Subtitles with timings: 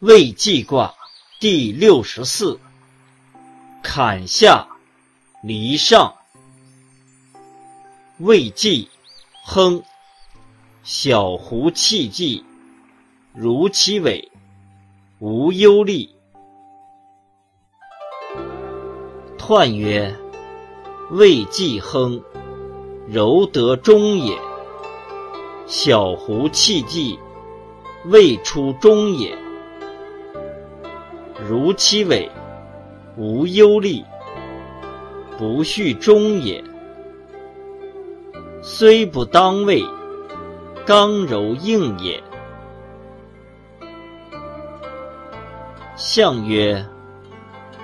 [0.00, 0.94] 未济卦
[1.40, 2.60] 第六十四，
[3.82, 4.68] 坎下
[5.42, 6.14] 离上。
[8.18, 8.88] 未济，
[9.44, 9.82] 亨。
[10.84, 12.44] 小胡气济，
[13.34, 14.30] 如其尾，
[15.18, 16.08] 无忧虑。
[19.36, 20.16] 彖曰：
[21.10, 22.22] 未济亨，
[23.08, 24.38] 柔得中也。
[25.66, 27.18] 小胡气济，
[28.04, 29.36] 未出中也。
[31.48, 32.30] 如其尾，
[33.16, 34.04] 无忧虑，
[35.38, 36.62] 不续中也。
[38.60, 39.82] 虽不当位，
[40.84, 42.22] 刚柔应也。
[45.96, 46.84] 象曰：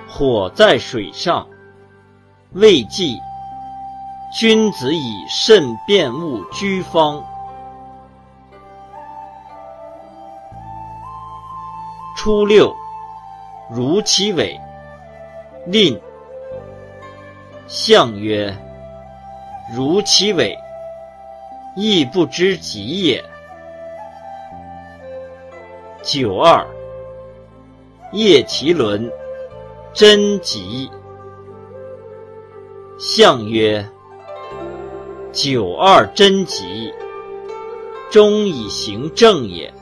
[0.07, 1.47] 火在水上，
[2.51, 3.17] 未济。
[4.37, 7.23] 君子以慎辨物居方。
[12.15, 12.71] 初六。
[13.69, 14.59] 如其尾，
[15.65, 15.99] 吝。
[17.67, 18.55] 象曰：
[19.75, 20.55] 如其尾，
[21.75, 23.23] 亦不知己也。
[26.03, 26.63] 九二，
[28.11, 29.11] 叶其轮，
[29.93, 30.89] 贞吉。
[32.99, 33.83] 象曰：
[35.33, 36.93] 九二贞吉，
[38.11, 39.73] 终以行正也。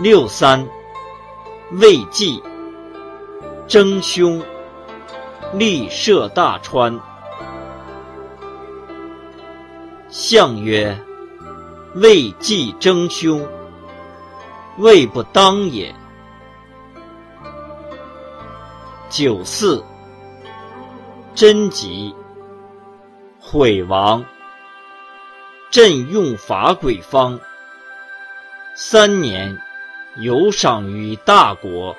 [0.00, 0.68] 六三，
[1.70, 2.42] 未济，
[3.68, 4.42] 征凶，
[5.52, 6.98] 利涉大川。
[10.08, 11.00] 象曰：
[11.94, 13.46] 未济征凶，
[14.78, 15.94] 未不当也。
[19.08, 19.80] 九四，
[21.36, 22.12] 贞吉，
[23.38, 24.24] 毁亡，
[25.70, 27.38] 朕用法鬼方，
[28.74, 29.56] 三年。
[30.16, 31.96] 有赏于大国。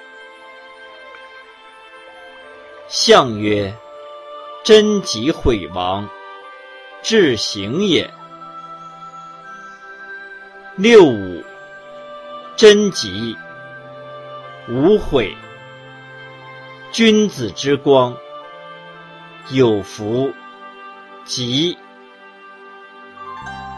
[2.88, 3.75] 象曰：
[4.63, 6.07] 贞吉毁亡，
[7.03, 8.09] 至行也。
[10.78, 11.44] 六五，
[12.56, 13.35] 贞吉，
[14.69, 15.35] 无悔。
[16.91, 18.16] 君子之光，
[19.50, 20.31] 有福，
[21.25, 21.78] 吉。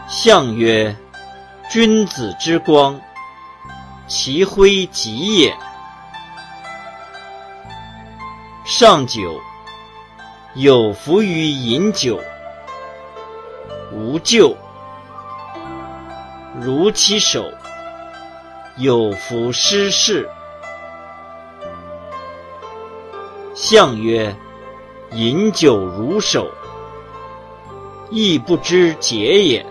[0.08, 0.96] 象曰：
[1.70, 3.00] 君子之光。
[4.08, 5.54] 其辉吉也。
[8.64, 9.38] 上九，
[10.54, 12.18] 有福于饮酒，
[13.92, 14.56] 无咎。
[16.58, 17.44] 如其手，
[18.78, 20.28] 有福失事。
[23.54, 24.34] 象曰：
[25.12, 26.50] 饮酒如手，
[28.10, 29.66] 亦不知节也。